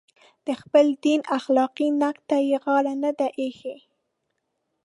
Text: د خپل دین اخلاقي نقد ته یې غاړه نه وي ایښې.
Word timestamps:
د 0.47 0.49
خپل 0.61 0.85
دین 1.05 1.21
اخلاقي 1.37 1.87
نقد 2.01 2.23
ته 2.29 2.37
یې 2.49 2.57
غاړه 2.63 2.93
نه 3.03 3.11
وي 3.19 3.29
ایښې. 3.41 3.77